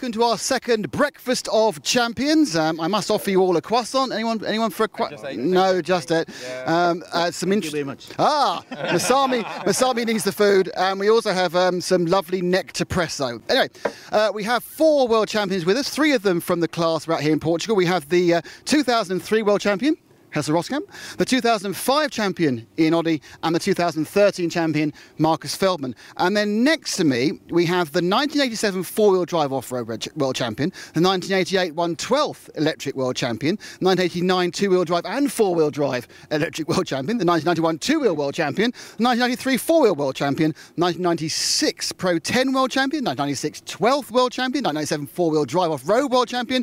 [0.00, 2.56] welcome to our second breakfast of champions.
[2.56, 4.14] Um, I must offer you all a croissant.
[4.14, 4.42] Anyone?
[4.46, 5.36] Anyone for a croissant?
[5.36, 6.26] No, just it.
[6.64, 8.08] Um, uh, some Thank you much.
[8.18, 9.42] Ah, Masami.
[9.64, 13.42] Masami needs the food, and we also have um, some lovely nectarpresso.
[13.50, 13.68] Anyway,
[14.10, 15.90] uh, we have four world champions with us.
[15.90, 17.76] Three of them from the class right here in Portugal.
[17.76, 19.98] We have the uh, 2003 world champion.
[20.30, 20.80] Hessel Roskam,
[21.16, 25.94] the 2005 champion Ian Oddie, and the 2013 champion Markus Feldman.
[26.16, 31.00] And then next to me, we have the 1987 four-wheel drive off-road world champion, the
[31.00, 37.24] 1988 112th electric world champion, 1989 two-wheel drive and four-wheel drive electric world champion, the
[37.24, 43.62] 1991 two-wheel world champion, the 1993 four-wheel world champion, 1996 Pro 10 world champion, 1996
[43.62, 46.62] 12th world champion, 1997 four-wheel drive off-road world champion,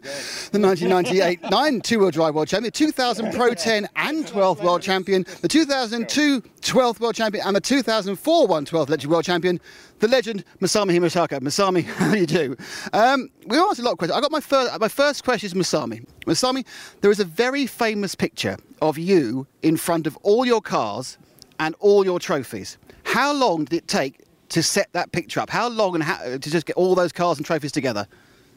[0.52, 5.47] the 1998 nine two-wheel drive world champion, 2000 Pro 10 and 12th world champion, the
[5.47, 9.59] 2002 12th world champion, and the 2004 112th electric world champion,
[9.99, 11.39] the legend Masami Hirosaka.
[11.39, 12.55] Masami, how do you do?
[12.94, 14.17] Um, we asked a lot of questions.
[14.17, 14.80] I got my first.
[14.80, 16.05] My first question is Masami.
[16.25, 16.66] Masami,
[17.02, 21.17] there is a very famous picture of you in front of all your cars
[21.59, 22.77] and all your trophies.
[23.03, 25.49] How long did it take to set that picture up?
[25.49, 28.08] How long and how, to just get all those cars and trophies together?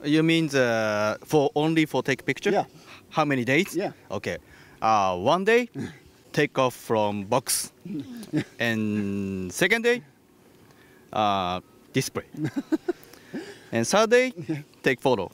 [0.03, 2.51] You mean the for only for take picture?
[2.51, 2.65] Yeah.
[3.11, 3.77] How many days?
[3.77, 3.93] Yeah.
[4.11, 4.39] Okay.
[4.81, 5.69] Uh, one day,
[6.33, 7.73] take off from box,
[8.59, 10.03] and second day,
[11.13, 11.61] uh,
[11.93, 12.25] display.
[13.73, 14.33] and third day,
[14.83, 15.31] take photo.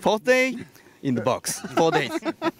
[0.00, 0.56] Fourth day,
[1.02, 1.60] in the box.
[1.60, 2.10] Four days.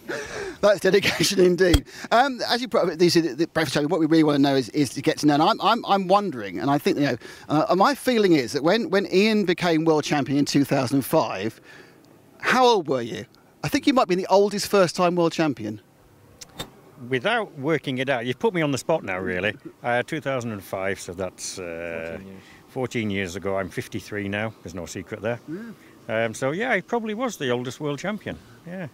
[0.61, 1.84] That's dedication indeed.
[2.11, 4.69] Um, as you probably see, the, breakfast champion, what we really want to know is,
[4.70, 5.34] is to get to know.
[5.34, 7.16] And I'm, I'm, I'm wondering, and I think you know,
[7.48, 11.61] uh, my feeling is that when, when Ian became world champion in 2005,
[12.41, 13.25] how old were you?
[13.62, 15.81] I think you might be the oldest first-time world champion.
[17.09, 19.55] Without working it out, you've put me on the spot now, really.
[19.83, 22.19] Uh, 2005, so that's uh,
[22.69, 23.37] 14, years.
[23.37, 23.56] ago.
[23.56, 24.53] I'm 53 now.
[24.62, 25.41] There's no secret there.
[26.09, 28.38] Um, so yeah, I probably was the oldest world champion.
[28.66, 28.88] Yeah.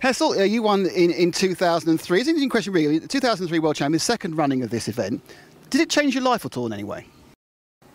[0.00, 2.18] Hessel, uh, you won in, in 2003.
[2.20, 2.98] It's an interesting question, really.
[2.98, 5.22] The 2003 world champion, second running of this event.
[5.70, 7.06] Did it change your life at all in any way?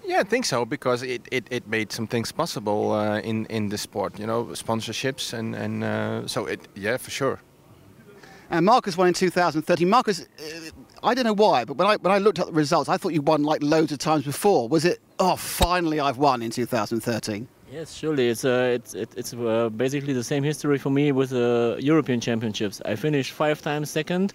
[0.06, 3.70] Yeah, I think so because it, it, it made some things possible uh, in in
[3.70, 4.20] the sport.
[4.20, 7.40] You know, sponsorships and and uh, so it yeah for sure.
[8.50, 9.90] And Markus won in 2013.
[9.90, 10.26] Markus, uh,
[11.02, 13.14] I don't know why, but when I when I looked at the results, I thought
[13.14, 14.68] you won like loads of times before.
[14.68, 15.00] Was it?
[15.20, 17.48] Oh, finally, I've won in 2013.
[17.72, 18.30] Yes, surely.
[18.30, 22.20] It's uh, it's it, it's uh, basically the same history for me with the European
[22.20, 22.82] Championships.
[22.86, 24.34] I finished five times second,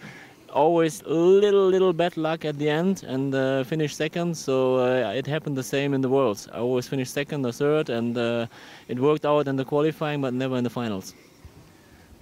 [0.51, 4.37] always little little bad luck at the end, and uh, finished second.
[4.37, 6.49] So uh, it happened the same in the Worlds.
[6.53, 8.47] I always finished second or third, and uh,
[8.89, 11.15] it worked out in the qualifying, but never in the finals.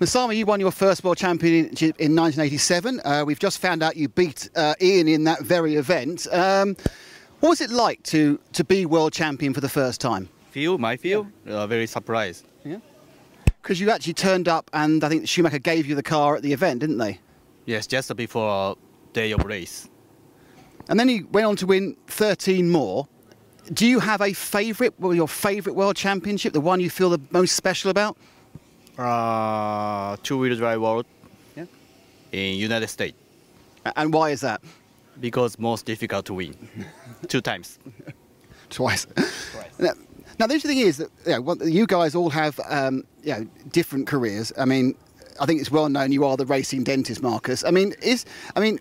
[0.01, 3.01] Masami, you won your first world championship in 1987.
[3.03, 6.27] Uh, we've just found out you beat uh, Ian in that very event.
[6.31, 6.77] Um,
[7.41, 10.29] what was it like to, to be world champion for the first time?
[10.51, 12.45] Feel my feel uh, very surprised.
[12.63, 12.79] Yeah.
[13.63, 16.53] Because you actually turned up and I think Schumacher gave you the car at the
[16.53, 17.19] event, didn't they?
[17.67, 18.77] Yes, just before
[19.13, 19.89] day of race.
[20.89, 23.09] And then he went on to win 13 more.
[23.73, 27.21] Do you have a favourite, well, your favourite world championship, the one you feel the
[27.31, 28.17] most special about?
[28.97, 31.05] Uh, two-wheel drive world.
[31.57, 31.65] Yeah.
[32.33, 33.17] In United States
[33.97, 34.61] And why is that?
[35.19, 36.55] because most difficult to win,
[37.29, 37.79] two times.
[38.69, 39.07] Twice.
[39.79, 39.93] Now,
[40.39, 43.33] now, the interesting thing is that you, know, what- you guys all have um, you
[43.33, 44.53] know, different careers.
[44.59, 44.95] I mean,
[45.41, 47.65] I think it's well known you are the racing dentist, Markus.
[47.65, 48.25] I mean, is
[48.55, 48.81] I mean,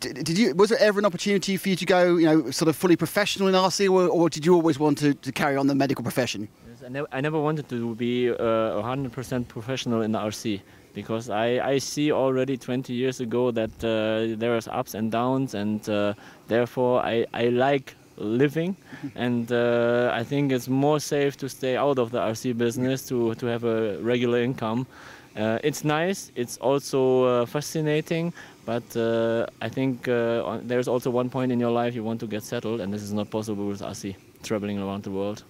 [0.00, 2.68] did, did you was there ever an opportunity for you to go, you know, sort
[2.68, 5.66] of fully professional in RC, or, or did you always want to, to carry on
[5.66, 6.48] the medical profession?
[6.68, 10.60] Yes, I, never, I never wanted to be uh, 100% professional in the RC
[10.94, 15.54] because I, I see already 20 years ago that uh, there is ups and downs
[15.54, 16.14] and uh,
[16.48, 18.76] therefore I, I like living
[19.16, 23.34] and uh, I think it's more safe to stay out of the RC business to,
[23.36, 24.86] to have a regular income.
[25.36, 28.32] Uh, it's nice, it's also uh, fascinating,
[28.66, 32.20] but uh, I think uh, on- there's also one point in your life you want
[32.20, 35.44] to get settled and this is not possible with RC, traveling around the world.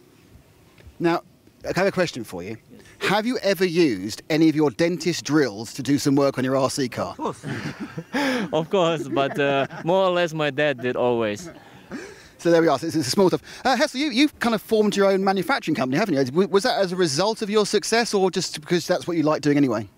[1.01, 1.23] Now,
[1.65, 2.57] I have a question for you.
[3.01, 6.55] Have you ever used any of your dentist drills to do some work on your
[6.55, 7.15] RC car?
[8.53, 11.51] of course, but uh, more or less my dad did always.
[12.43, 12.77] So there we are.
[12.77, 13.43] So it's, it's small stuff.
[13.65, 16.49] Uh, you, you've kind of formed your own manufacturing company, haven't you?
[16.49, 19.43] Was that as a result of your success, or just because that's what you like
[19.43, 19.89] doing anyway?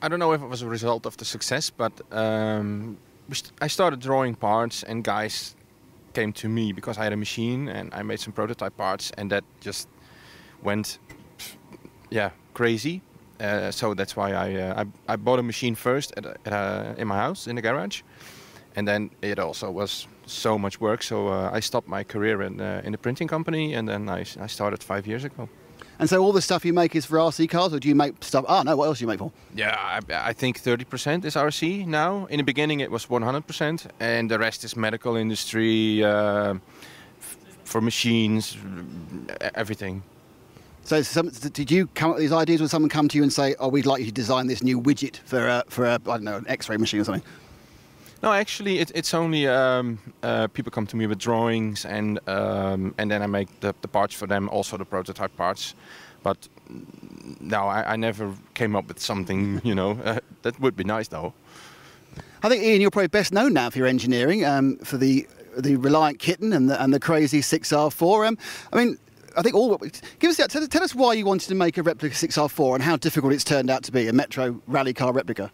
[0.00, 2.96] I don't know if it was a result of the success, but um,
[3.60, 5.56] I started drawing parts, and guys
[6.14, 9.28] came to me because I had a machine and I made some prototype parts, and
[9.32, 9.88] that just
[10.62, 11.00] went,
[12.08, 13.02] yeah, crazy.
[13.40, 16.94] Uh, so that's why I, uh, I I bought a machine first at, at a,
[16.98, 18.02] in my house in the garage,
[18.76, 21.02] and then it also was so much work.
[21.02, 24.20] So uh, I stopped my career in uh, in the printing company, and then I,
[24.40, 25.48] I started five years ago.
[26.00, 28.22] And so all the stuff you make is for RC cars, or do you make
[28.22, 28.44] stuff?
[28.48, 29.32] Oh no, what else do you make for?
[29.54, 32.26] Yeah, I, I think 30% is RC now.
[32.26, 36.54] In the beginning, it was 100%, and the rest is medical industry, uh,
[37.20, 38.56] f- for machines,
[39.54, 40.02] everything.
[40.84, 42.60] So, some, did you come up with these ideas?
[42.60, 44.80] Would someone come to you and say, "Oh, we'd like you to design this new
[44.80, 47.24] widget for a, for a, I don't know, an X-ray machine or something"?
[48.22, 52.94] No, actually, it, it's only um, uh, people come to me with drawings, and um,
[52.98, 55.74] and then I make the, the parts for them, also the prototype parts.
[56.24, 56.48] But
[57.40, 59.60] no, I, I never came up with something.
[59.68, 61.32] You know, uh, that would be nice though.
[62.42, 65.76] I think Ian, you're probably best known now for your engineering, um, for the the
[65.76, 68.28] Reliant Kitten and the and the crazy 6R4.
[68.28, 68.38] Um,
[68.72, 68.98] I mean,
[69.36, 69.76] I think all.
[70.18, 70.36] Give us.
[70.36, 73.44] Tell, tell us why you wanted to make a replica 6R4 and how difficult it's
[73.44, 75.52] turned out to be a Metro rally car replica.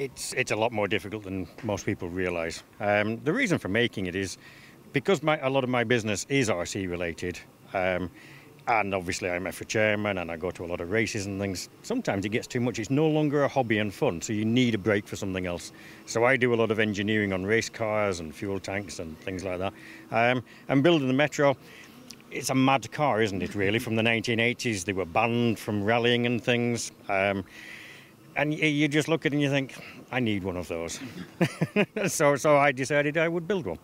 [0.00, 2.62] It's it's a lot more difficult than most people realise.
[2.80, 4.38] Um, the reason for making it is
[4.94, 7.38] because my, a lot of my business is RC related,
[7.74, 8.10] um,
[8.66, 11.68] and obviously I'm a chairman and I go to a lot of races and things.
[11.82, 12.78] Sometimes it gets too much.
[12.78, 15.70] It's no longer a hobby and fun, so you need a break for something else.
[16.06, 19.44] So I do a lot of engineering on race cars and fuel tanks and things
[19.44, 19.74] like that.
[20.10, 21.58] Um, and building the Metro.
[22.30, 23.54] It's a mad car, isn't it?
[23.54, 26.90] Really, from the 1980s, they were banned from rallying and things.
[27.10, 27.44] Um,
[28.40, 29.74] and you just look at it and you think,
[30.10, 30.98] I need one of those.
[32.06, 33.78] so, so I decided I would build one.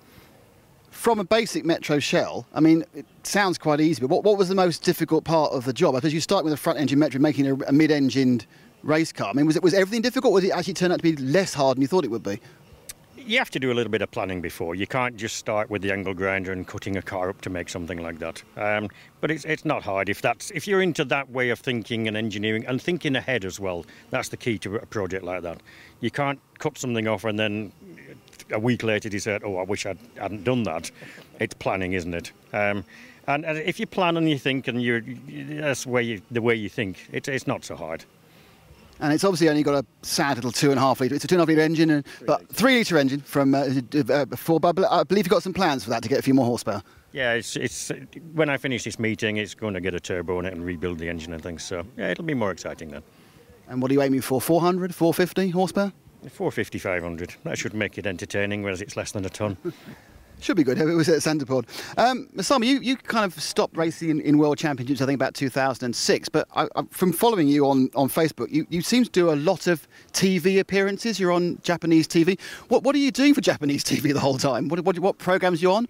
[0.91, 4.49] From a basic Metro shell, I mean, it sounds quite easy, but what, what was
[4.49, 5.94] the most difficult part of the job?
[5.94, 8.47] Because you start with a front engine Metro making a, a mid engined
[8.82, 9.29] race car.
[9.29, 11.17] I mean, was, it, was everything difficult or did it actually turn out to be
[11.17, 12.41] less hard than you thought it would be?
[13.26, 14.76] You have to do a little bit of planning before.
[14.76, 17.69] You can't just start with the angle grinder and cutting a car up to make
[17.69, 18.40] something like that.
[18.56, 18.88] Um,
[19.20, 22.17] but it's, it's not hard if that's if you're into that way of thinking and
[22.17, 23.84] engineering and thinking ahead as well.
[24.11, 25.61] That's the key to a project like that.
[26.00, 27.73] You can't cut something off and then
[28.52, 30.93] a week later decide, "Oh, I wish I hadn't done that."
[31.40, 32.31] It's planning, isn't it?
[32.52, 32.84] Um,
[33.26, 36.55] and, if you plan and you think and you're that's the way you, the way
[36.55, 38.05] you think, it, it's not so hard.
[39.00, 41.14] And it's obviously only got a sad little two and a half litre.
[41.14, 43.69] It's a two and a half litre engine, and, but three litre engine from uh,
[44.08, 44.62] uh, Ford.
[44.62, 46.46] But I I believe you've got some plans for that to get a few more
[46.46, 46.82] horsepower.
[47.12, 47.90] Yeah, it's, it's
[48.34, 50.98] when I finish this meeting, it's going to get a turbo in it and rebuild
[50.98, 51.62] the engine and things.
[51.62, 53.02] So yeah, it'll be more exciting then.
[53.69, 54.40] And what are you aiming for?
[54.40, 55.92] 400, 450 horsepower?
[56.28, 57.37] 450, 500.
[57.44, 59.56] That should make it entertaining, whereas it's less than a ton.
[60.41, 60.79] Should be good.
[60.79, 61.67] It was at Santa Pod.
[61.97, 65.35] Um, Masami, you, you kind of stopped racing in, in World Championships, I think, about
[65.35, 66.29] 2006.
[66.29, 69.35] But I, I, from following you on, on Facebook, you, you seem to do a
[69.35, 71.19] lot of TV appearances.
[71.19, 72.38] You're on Japanese TV.
[72.69, 74.69] What, what are you doing for Japanese TV the whole time?
[74.69, 75.88] What, what, what programs are you on?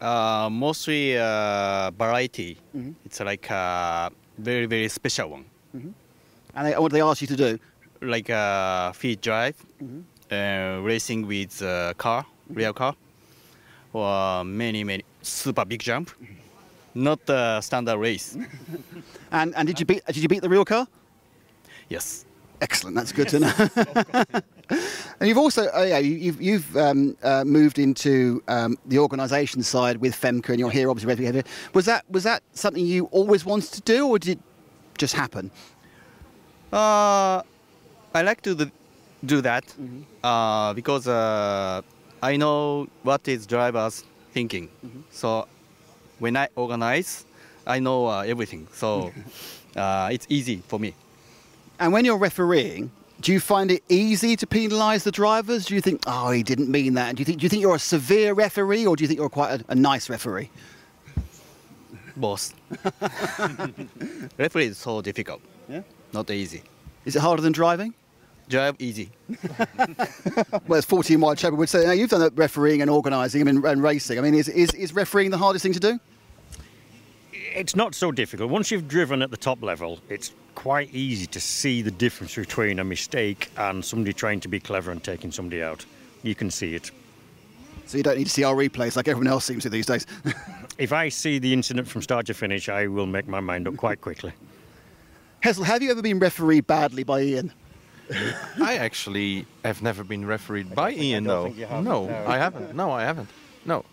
[0.00, 2.58] Uh, mostly uh, variety.
[3.04, 5.44] It's like a very very special one,
[5.74, 7.58] And they, what do they ask you to do?
[8.00, 9.54] like a feed drive,
[10.32, 12.96] uh, racing with uh, car, real car,
[13.92, 16.10] or many many super big jump,
[16.94, 18.36] not a standard race.
[19.32, 20.86] And, and did, you beat, did you beat the real car?
[21.88, 22.26] Yes.
[22.60, 22.94] Excellent.
[22.94, 23.52] That's good to know.
[25.18, 29.62] and you've also, uh, yeah, you, you've, you've um, uh, moved into um, the organisation
[29.62, 31.42] side with FEMCA, and you're here obviously.
[31.74, 34.44] Was that was that something you always wanted to do, or did it
[34.96, 35.50] just happen?
[36.72, 37.42] Uh,
[38.14, 38.70] I like to do-
[39.24, 39.64] do that
[40.22, 41.82] uh, because uh,
[42.22, 44.68] I know what is drivers thinking.
[45.10, 45.48] So
[46.20, 47.26] when I organize,
[47.66, 48.68] I know uh, everything.
[48.72, 49.12] So
[49.76, 50.94] uh, it's easy for me.
[51.80, 55.66] And when you're refereeing, do you find it easy to penalise the drivers?
[55.66, 57.16] Do you think, oh, he didn't mean that?
[57.16, 59.28] Do you think, do you think you're a severe referee, or do you think you're
[59.28, 60.50] quite a, a nice referee?
[62.16, 62.52] Both.
[64.38, 65.40] Referee is so difficult.
[65.66, 65.82] Yeah.
[66.12, 66.62] Not easy.
[67.06, 67.94] Is it harder than driving?
[68.52, 69.10] Drive easy.
[70.68, 73.64] Well, as 14 wide Trevor would say, now you've done that refereeing and organising and,
[73.64, 74.18] and racing.
[74.18, 75.98] I mean, is, is, is refereeing the hardest thing to do?
[77.54, 78.50] it's not so difficult.
[78.50, 82.78] Once you've driven at the top level, it's quite easy to see the difference between
[82.78, 85.84] a mistake and somebody trying to be clever and taking somebody out.
[86.22, 86.90] You can see it.
[87.86, 90.06] So you don't need to see our replays like everyone else seems to these days.
[90.78, 93.76] If I see the incident from start to finish, I will make my mind up
[93.76, 94.32] quite quickly.
[95.40, 97.52] Hessel, have you ever been refereed badly by Ian?
[98.60, 101.50] I actually have never been refereed by Ian, though.
[101.50, 101.70] think.
[101.70, 102.24] No, No.
[102.26, 102.74] I haven't.
[102.74, 103.28] No, I haven't.
[103.64, 103.84] No.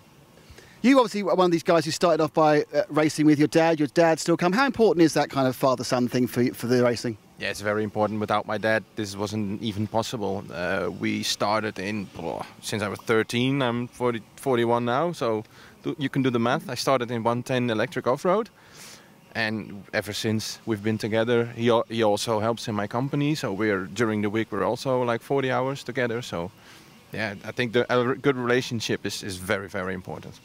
[0.81, 3.49] You obviously were one of these guys who started off by uh, racing with your
[3.49, 3.79] dad.
[3.79, 4.53] Your dad still come.
[4.53, 7.17] How important is that kind of father-son thing for for the racing?
[7.39, 8.19] Yeah, it's very important.
[8.19, 10.43] Without my dad, this wasn't even possible.
[10.51, 15.43] Uh, we started in, oh, since I was 13, I'm 40, 41 now, so
[15.83, 16.69] do, you can do the math.
[16.69, 18.49] I started in 110 electric off-road.
[19.35, 23.35] And ever since we've been together, he, he also helps in my company.
[23.35, 26.21] So we're, during the week, we're also like 40 hours together.
[26.21, 26.51] So
[27.13, 30.39] yeah, I think the, a good relationship is, is very, very important.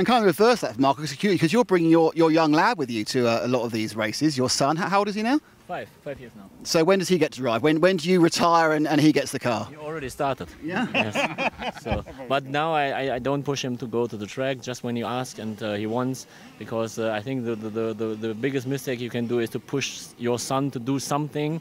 [0.00, 2.90] And kind of reverse that, for Markus, because you're bringing your, your young lad with
[2.90, 4.34] you to uh, a lot of these races.
[4.34, 5.38] Your son, how, old is he now?
[5.68, 6.48] Five, five years now.
[6.62, 7.62] So when does he get to drive?
[7.62, 9.66] When when do you retire and, and he gets the car?
[9.66, 10.48] He already started.
[10.62, 10.86] Yeah.
[10.94, 11.82] Yes.
[11.82, 14.96] so, but now I, I, don't push him to go to the track just when
[14.96, 16.26] you ask and uh, he wants
[16.58, 19.60] because uh, I think the, the, the, the biggest mistake you can do is to
[19.60, 21.60] push your son to do something.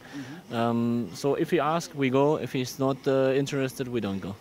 [0.50, 2.38] Um, so if he asks, we go.
[2.38, 4.34] If he's not uh, interested, we don't go.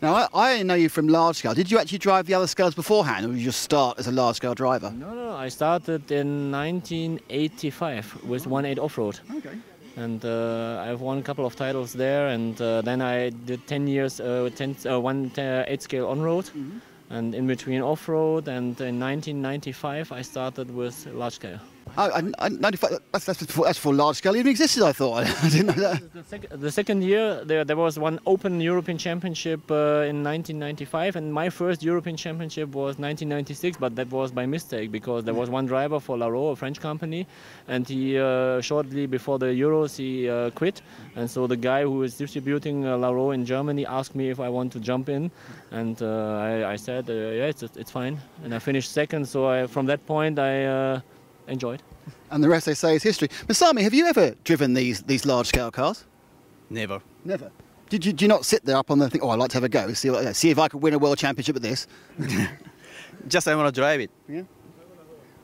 [0.00, 0.28] Now I,
[0.58, 1.54] I know you from large scale.
[1.54, 4.12] Did you actually drive the other scales beforehand, or did you just start as a
[4.12, 4.90] large scale driver?
[4.92, 9.18] No, no, I started in 1985 with 1.8 off-road.
[9.38, 9.56] Okay.
[9.96, 12.28] and uh, I've won a couple of titles there.
[12.28, 16.20] And uh, then I did 10 years, uh, 10, uh, one uh, eight scale on
[16.20, 16.48] road,
[17.10, 18.46] and in between off road.
[18.46, 21.58] And in 1995, I started with large scale.
[21.96, 25.26] Oh, I, I, 95, that's, that's, before, that's before large scale even existed, I thought.
[25.44, 26.12] I didn't know that.
[26.12, 31.16] The, sec- the second year, there, there was one open European Championship uh, in 1995,
[31.16, 35.50] and my first European Championship was 1996, but that was by mistake because there was
[35.50, 37.26] one driver for Laro, a French company,
[37.68, 40.82] and he uh, shortly before the Euros he uh, quit,
[41.16, 44.48] and so the guy who is distributing uh, Laro in Germany asked me if I
[44.48, 45.30] want to jump in,
[45.70, 49.26] and uh, I, I said uh, yeah, it's, it's fine, and I finished second.
[49.26, 51.00] So I, from that point, I uh,
[51.48, 51.82] enjoyed.
[52.30, 53.28] And the rest they say is history.
[53.46, 56.04] Masami, have you ever driven these, these large scale cars?
[56.70, 57.00] Never.
[57.24, 57.50] Never.
[57.88, 59.22] Did you, did you not sit there up on the thing?
[59.22, 59.92] Oh, I'd like to have a go.
[59.94, 61.86] See, what- see if I could win a world championship at this.
[63.28, 64.10] Just I want to drive it.
[64.28, 64.42] Yeah.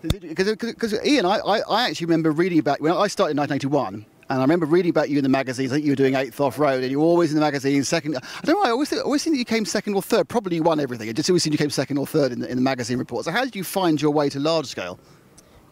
[0.03, 4.39] Because Ian, I, I, I actually remember reading about when I started in 1981, and
[4.39, 5.73] I remember reading about you in the magazines.
[5.73, 7.83] I think you were doing eighth off road, and you were always in the magazine
[7.85, 8.17] second.
[8.19, 8.69] I don't know.
[8.69, 10.29] I always think, I always think that you came second or third.
[10.29, 11.09] Probably you won everything.
[11.09, 13.25] It just always seemed you came second or third in the, in the magazine reports.
[13.25, 15.01] So how did you find your way to large scale?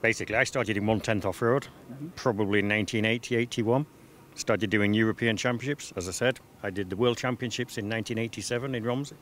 [0.03, 1.69] Basically, I started in 110th off road,
[2.17, 3.87] probably in 1980, 81.
[4.35, 6.41] Started doing European Championships, as I said.
[6.65, 9.15] I did the World Championships in 1987 in Romsey.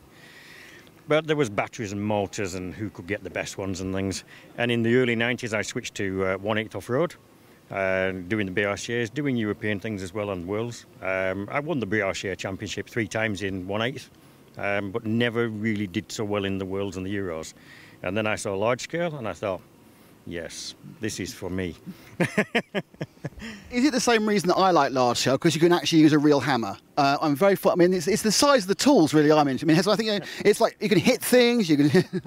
[1.07, 4.25] But there was batteries and motors and who could get the best ones and things.
[4.57, 7.15] And in the early 90s, I switched to uh, 1/8 off road,
[7.71, 10.87] uh, doing the BRCAs, doing European things as well and Worlds.
[11.03, 14.09] Um, I won the BRCA Championship three times in 1/8,
[14.57, 17.53] um, but never really did so well in the Worlds and the Euros.
[18.03, 19.61] And then I saw large scale and I thought,
[20.27, 21.75] yes, this is for me.
[23.71, 25.35] Is it the same reason that I like large scale?
[25.35, 26.77] Because you can actually use a real hammer.
[26.97, 27.57] Uh, I'm very.
[27.65, 29.65] I mean, it's, it's the size of the tools really I'm into.
[29.65, 31.69] I mean, so I think uh, it's like you can hit things.
[31.69, 31.91] You can.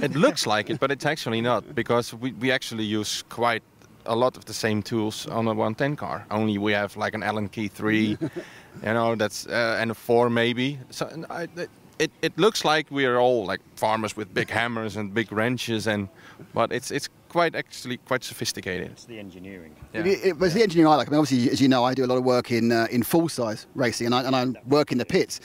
[0.00, 3.64] It looks like it, but it's actually not because we, we actually use quite
[4.06, 6.24] a lot of the same tools on a 110 car.
[6.30, 8.18] Only we have like an Allen key 3, you
[8.82, 10.78] know, that's uh, and a 4 maybe.
[10.90, 11.48] So and I,
[11.98, 15.86] it, it looks like we are all like farmers with big hammers and big wrenches,
[15.86, 16.08] and
[16.54, 18.90] but it's it's quite actually quite sophisticated.
[18.90, 19.74] It's the engineering.
[19.92, 20.04] Yeah.
[20.04, 21.08] It, it was the engineering I like.
[21.08, 23.02] I mean, obviously, as you know, I do a lot of work in uh, in
[23.02, 25.40] full size racing, and I, and I work in the pits.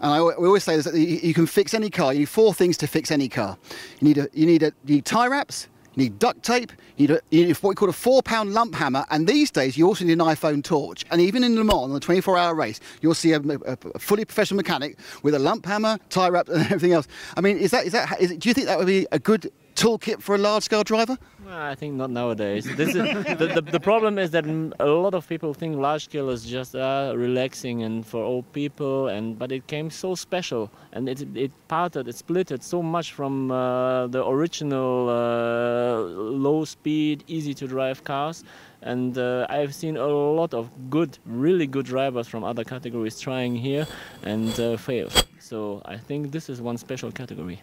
[0.00, 2.12] And I, we always say this, that you, you can fix any car.
[2.12, 3.56] You need four things to fix any car.
[4.00, 5.68] You need a you need a you need tie wraps.
[5.96, 6.72] You need duct tape.
[6.96, 9.04] You need, you what we call a four-pound lump hammer.
[9.10, 11.04] And these days, you also need an iPhone torch.
[11.10, 14.24] And even in Le Mans, on the 24-hour race, you'll see a, a- a fully
[14.24, 17.08] professional mechanic with a lump hammer, tie wrap, and everything else.
[17.36, 18.20] I mean, is that is that?
[18.20, 21.16] Is do you think that would be a good toolkit for a large-scale driver?
[21.44, 22.66] Well, I think not nowadays.
[22.66, 24.44] Is, the, the, the problem is that
[24.80, 29.08] a lot of people think large scale is just uh, relaxing and for old people,
[29.08, 33.50] and but it came so special and it it parted, it splitted so much from
[33.50, 35.98] uh, the original uh,
[36.46, 38.44] low speed, easy to drive cars.
[38.82, 43.54] And uh, I've seen a lot of good, really good drivers from other categories trying
[43.56, 43.86] here
[44.22, 45.10] and uh, fail.
[45.38, 47.60] So I think this is one special category.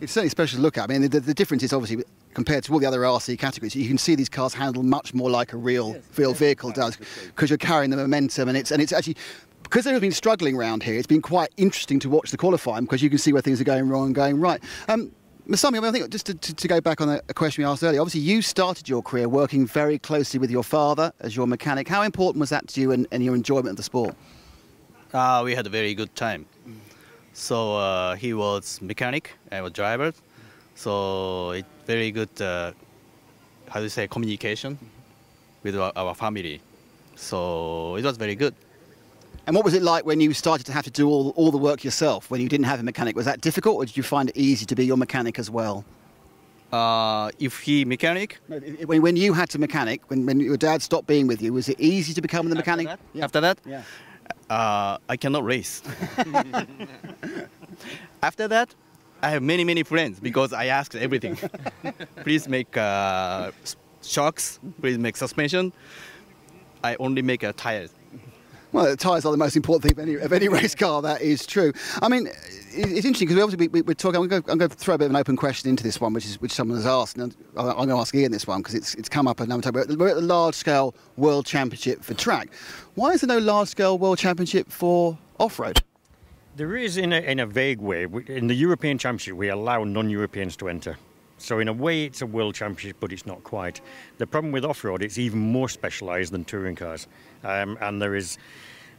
[0.00, 0.84] It's certainly special to look at.
[0.84, 2.04] I mean, the, the difference is obviously
[2.34, 5.30] compared to all the other RC categories, you can see these cars handle much more
[5.30, 8.92] like a real, real vehicle does, because you're carrying the momentum, and it's and it's
[8.92, 9.16] actually
[9.62, 10.94] because they've been struggling around here.
[10.94, 13.64] It's been quite interesting to watch the qualifying because you can see where things are
[13.64, 14.62] going wrong and going right.
[14.88, 15.12] Um,
[15.48, 17.64] Masami, I, mean, I think just to, to, to go back on a, a question
[17.64, 21.34] we asked earlier, obviously you started your career working very closely with your father as
[21.34, 21.88] your mechanic.
[21.88, 24.14] How important was that to you and, and your enjoyment of the sport?
[25.12, 26.46] Uh, we had a very good time.
[27.40, 30.12] So uh, he was mechanic, I was driver.
[30.74, 32.72] So it very good, uh,
[33.70, 34.78] how do you say, communication
[35.62, 36.60] with our, our family.
[37.16, 38.54] So it was very good.
[39.46, 41.56] And what was it like when you started to have to do all, all the
[41.58, 43.16] work yourself, when you didn't have a mechanic?
[43.16, 45.82] Was that difficult, or did you find it easy to be your mechanic as well?
[46.70, 50.82] Uh, if he mechanic, No, When, when you had to mechanic, when, when your dad
[50.82, 52.86] stopped being with you, was it easy to become the mechanic?
[53.14, 53.24] Yeah.
[53.24, 53.82] after that, Yeah.
[54.50, 55.82] Uh, I cannot race.
[58.22, 58.74] After that,
[59.22, 61.38] I have many many friends because I asked everything.
[62.24, 63.52] please make uh,
[64.02, 64.58] shocks.
[64.80, 65.72] Please make suspension.
[66.82, 67.94] I only make a tires.
[68.72, 71.02] Well, the tyres are the most important thing of any, of any race car.
[71.02, 71.72] That is true.
[72.02, 74.20] I mean, it- it's interesting because we obviously we, we're talking.
[74.20, 76.40] I'm going, to, throw a bit of an open question into this one, which is
[76.40, 79.08] which someone has asked, and I'm going to ask Ian this one because it's it's
[79.08, 79.96] come up a number of times.
[79.96, 82.52] We're at- the large scale world championship for track.
[82.94, 85.82] Why is there no large scale world championship for off road?
[86.56, 90.10] There is, in a, in a vague way, in the European Championship, we allow non
[90.10, 90.98] Europeans to enter.
[91.38, 93.80] So, in a way, it's a world championship, but it's not quite.
[94.18, 97.06] The problem with off road, it's even more specialised than touring cars.
[97.44, 98.36] Um, and there is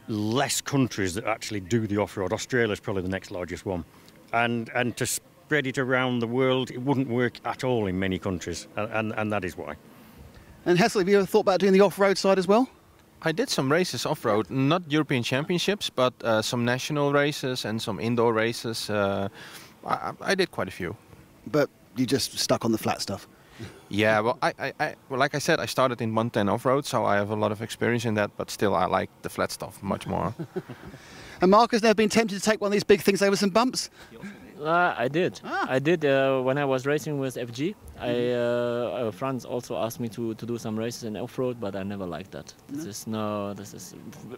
[0.08, 2.32] less countries that actually do the off road.
[2.32, 3.84] Australia is probably the next largest one.
[4.32, 8.18] And, and to spread it around the world, it wouldn't work at all in many
[8.18, 8.68] countries.
[8.76, 9.76] And, and, and that is why.
[10.64, 12.68] And Hessel, have you ever thought about doing the off road side as well?
[13.22, 17.80] I did some races off road, not European Championships, but uh, some national races and
[17.80, 18.90] some indoor races.
[18.90, 19.28] Uh,
[19.86, 20.96] I, I I did quite a few.
[21.46, 23.28] But you just stuck on the flat stuff.
[23.92, 26.86] Yeah, well, I, I, I well, like I said, I started in 110 off road,
[26.86, 28.30] so I have a lot of experience in that.
[28.38, 30.34] But still, I like the flat stuff much more.
[31.42, 33.50] And Mark has never been tempted to take one of these big things over some
[33.50, 33.90] bumps.
[34.62, 35.40] Uh, I did.
[35.44, 35.66] Ah.
[35.68, 37.74] I did uh, when I was racing with FG.
[37.98, 41.58] I uh, uh, Franz also asked me to, to do some races in off road,
[41.60, 42.54] but I never liked that.
[42.68, 43.54] This is no.
[43.54, 43.94] This is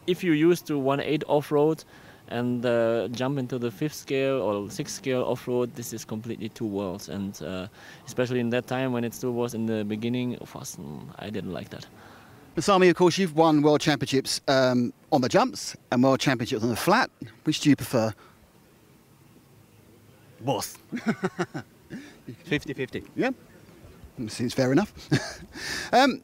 [0.07, 1.85] if you used to one eight off road
[2.28, 6.49] and uh, jump into the fifth scale or sixth scale off road, this is completely
[6.49, 7.11] two worlds.
[7.11, 7.66] And uh,
[8.07, 11.28] especially in that time when it still was in the beginning of us, mm, I
[11.28, 11.87] didn't like that.
[12.57, 16.71] Masami, of course, you've won world championships um, on the jumps and world championships on
[16.71, 17.11] the flat.
[17.43, 18.14] Which do you prefer?
[20.45, 20.79] Both.
[22.49, 23.05] 50-50.
[23.17, 23.31] Yeah,
[24.29, 24.93] seems fair enough.
[25.93, 26.21] um,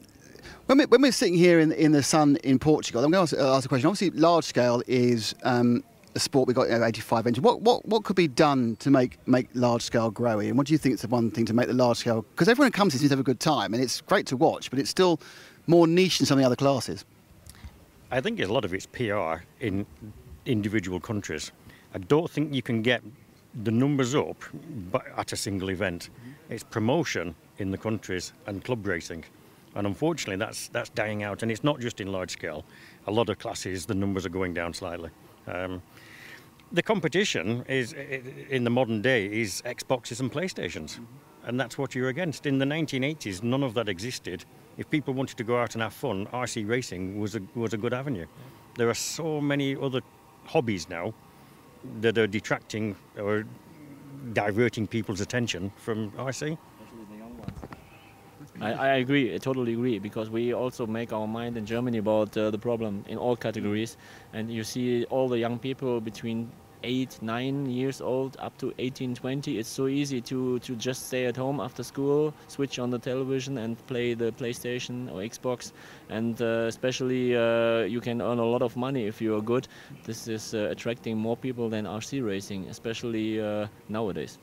[0.67, 3.37] when, we, when we're sitting here in, in the sun in Portugal, I'm going to
[3.37, 3.89] ask, ask a question.
[3.89, 5.83] Obviously, large scale is um,
[6.15, 6.47] a sport.
[6.47, 7.45] We've got you know, 85 engines.
[7.45, 10.39] What, what, what could be done to make, make large scale grow?
[10.41, 12.23] And what do you think is the one thing to make the large scale?
[12.23, 14.71] Because everyone comes here seems to have a good time, and it's great to watch,
[14.71, 15.21] but it's still
[15.67, 17.05] more niche than some of the other classes.
[18.11, 19.87] I think a lot of it's PR in
[20.47, 21.53] individual countries.
[21.95, 23.03] I don't think you can get
[23.62, 24.42] the numbers up
[25.16, 26.11] at a single event.
[26.48, 29.25] It's promotion in the countries and club racing.
[29.75, 31.42] And unfortunately, that's, that's dying out.
[31.42, 32.64] And it's not just in large scale.
[33.07, 35.11] A lot of classes, the numbers are going down slightly.
[35.46, 35.83] Um,
[36.72, 41.01] the competition is in the modern day is Xboxes and PlayStations,
[41.44, 42.46] and that's what you're against.
[42.46, 44.44] In the 1980s, none of that existed.
[44.79, 47.77] If people wanted to go out and have fun, RC racing was a was a
[47.77, 48.27] good avenue.
[48.77, 50.01] There are so many other
[50.44, 51.12] hobbies now
[52.01, 53.45] that are detracting or
[54.33, 56.59] diverting people's attention from RC.
[58.61, 62.37] I, I agree, I totally agree, because we also make our mind in Germany about
[62.37, 63.97] uh, the problem in all categories,
[64.35, 66.51] and you see all the young people between
[66.83, 69.59] eight, nine years old up to 18, 20.
[69.59, 73.59] It's so easy to to just stay at home after school, switch on the television,
[73.59, 75.73] and play the PlayStation or Xbox,
[76.09, 79.69] and uh, especially uh, you can earn a lot of money if you are good.
[80.05, 84.38] This is uh, attracting more people than RC racing, especially uh, nowadays.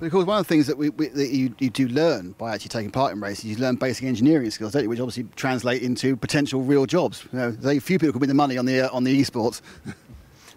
[0.00, 2.68] Because one of the things that, we, we, that you, you do learn by actually
[2.68, 4.88] taking part in races, you learn basic engineering skills, don't you?
[4.88, 7.26] Which obviously translate into potential real jobs.
[7.32, 9.60] You know, few people can win the money on the uh, on the esports.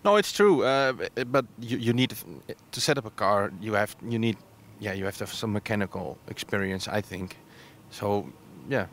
[0.04, 0.94] no, it's true, uh,
[1.28, 2.14] but you, you need
[2.72, 3.52] to set up a car.
[3.62, 4.38] You have you need
[4.80, 7.38] yeah you have to have some mechanical experience, I think.
[7.90, 8.26] So
[8.70, 8.88] yeah,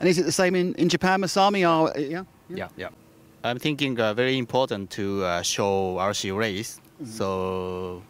[0.00, 1.68] And is it the same in, in Japan, Masami?
[1.68, 2.24] Are, uh, yeah.
[2.48, 2.88] Yeah, yeah.
[3.42, 6.80] I'm thinking uh, very important to uh, show RC race.
[7.04, 8.02] So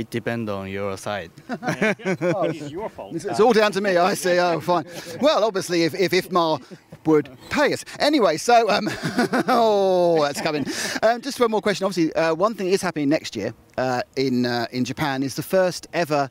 [0.00, 1.30] it depends on your side.
[1.48, 3.14] it's your fault.
[3.14, 3.96] It's, it's all down to me.
[3.96, 4.38] I see.
[4.38, 4.84] Oh, fine.
[5.20, 6.62] Well, obviously, if if IFMAR
[7.06, 7.84] would pay us.
[7.98, 8.88] Anyway, so um,
[9.48, 10.66] oh, that's coming.
[11.02, 11.84] Um, just one more question.
[11.84, 15.34] Obviously, uh, one thing that is happening next year uh, in uh, in Japan is
[15.34, 16.30] the first ever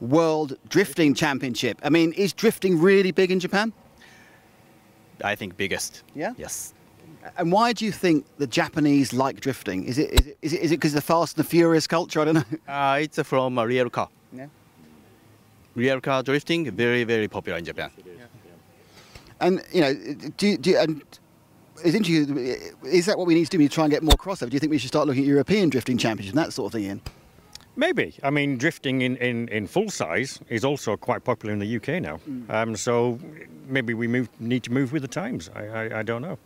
[0.00, 1.78] World Drifting Championship.
[1.82, 3.72] I mean, is drifting really big in Japan?
[5.22, 6.02] I think biggest.
[6.14, 6.32] Yeah?
[6.38, 6.72] Yes.
[7.36, 9.84] And why do you think the Japanese like drifting?
[9.84, 11.86] Is it is it is it is it because of the Fast and the Furious
[11.86, 12.20] culture?
[12.20, 12.44] I don't know.
[12.68, 14.08] Uh, it's from a real car.
[14.32, 14.46] Yeah.
[15.74, 17.90] Real car drifting, very very popular in Japan.
[19.40, 19.94] And you know,
[20.36, 21.02] do you, do you, and
[21.84, 22.46] it's interesting.
[22.84, 23.58] Is that what we need to do?
[23.58, 24.50] We need to try and get more crossover.
[24.50, 26.72] Do you think we should start looking at European drifting championships and that sort of
[26.72, 26.84] thing?
[26.84, 27.00] Ian?
[27.76, 28.14] Maybe.
[28.22, 32.02] I mean, drifting in, in, in full size is also quite popular in the UK
[32.02, 32.20] now.
[32.50, 33.18] Um, so
[33.66, 35.48] maybe we move, need to move with the times.
[35.54, 36.38] I, I, I don't know.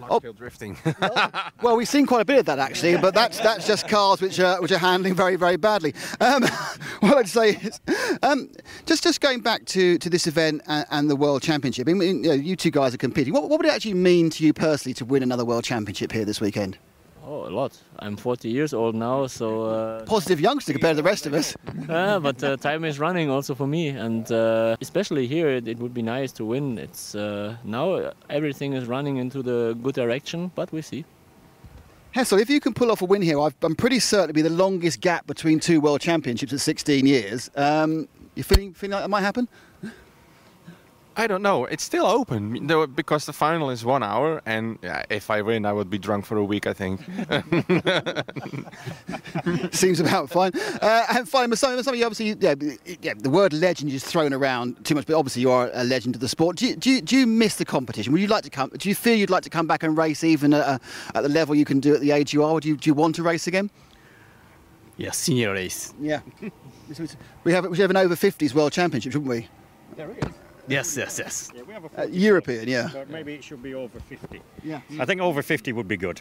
[0.00, 0.32] Large Oh.
[0.32, 0.76] drifting.
[1.62, 4.40] Well, we've seen quite a bit of that actually, but that's that's just cars which
[4.40, 5.94] are which are handling very very badly.
[6.20, 6.42] Um,
[7.00, 7.80] what I'd say is,
[8.22, 8.50] um,
[8.86, 11.88] just just going back to, to this event and, and the World Championship.
[11.88, 13.34] I mean, you, know, you two guys are competing.
[13.34, 16.24] What, what would it actually mean to you personally to win another World Championship here
[16.24, 16.78] this weekend?
[17.26, 17.76] Oh, a lot.
[17.98, 19.64] I'm 40 years old now, so.
[19.64, 21.54] Uh, Positive youngster compared to the rest of us.
[21.88, 25.78] uh, but uh, time is running also for me, and uh, especially here, it, it
[25.78, 26.78] would be nice to win.
[26.78, 31.04] It's uh, now everything is running into the good direction, but we see.
[32.12, 34.42] Hessel, if you can pull off a win here, I've, I'm pretty certain it'll be
[34.42, 37.50] the longest gap between two world championships at 16 years.
[37.54, 39.46] Um, you feeling feeling like that might happen?
[41.16, 41.64] I don't know.
[41.64, 45.72] It's still open because the final is one hour, and yeah, if I win, I
[45.72, 46.66] would be drunk for a week.
[46.66, 47.00] I think.
[49.74, 50.52] Seems about fine.
[50.80, 52.54] Uh, and finally, Masami, Masami, you obviously, yeah,
[53.02, 56.14] yeah, the word legend is thrown around too much, but obviously you are a legend
[56.14, 56.56] of the sport.
[56.56, 58.12] Do you, do you, do you miss the competition?
[58.12, 58.70] Would you like to come?
[58.70, 60.78] Do you feel you'd like to come back and race even at, uh,
[61.14, 62.60] at the level you can do at the age you are?
[62.60, 63.70] Do you, do you want to race again?
[64.96, 65.92] Yeah, senior race.
[66.00, 66.20] Yeah.
[67.44, 69.48] we have we have an over 50s world championship, shouldn't we?
[69.96, 70.49] There is.
[70.70, 71.50] Yes, yes, yes.
[71.54, 72.88] Yeah, we have a Uh, European, yeah.
[72.90, 74.40] So maybe it should be over 50.
[74.62, 74.80] Yeah.
[75.00, 76.20] I think over 50 would be good,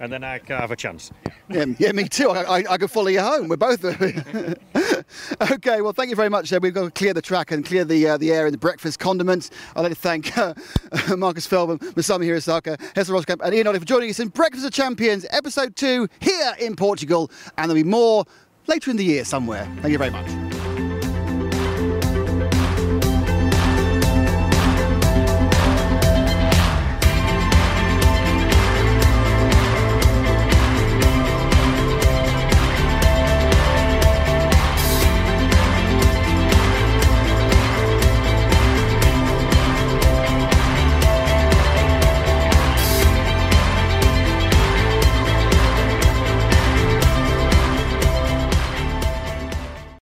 [0.00, 1.10] and then I can have a chance.
[1.50, 2.30] Yeah, yeah, me too.
[2.30, 3.48] I, I, I could follow you home.
[3.48, 3.84] We're both.
[5.52, 6.52] okay, well, thank you very much.
[6.52, 8.58] Uh, we've got to clear the track and clear the uh, the air and the
[8.58, 9.50] breakfast condiments.
[9.76, 10.54] I'd like to thank uh,
[11.16, 14.72] Markus Feldman, Masami Hirosaka, Hessel Roskam, and Ian Oddie for joining us in Breakfast of
[14.72, 17.30] Champions, episode two, here in Portugal.
[17.58, 18.24] And there'll be more
[18.66, 19.64] later in the year somewhere.
[19.82, 20.49] Thank you very much.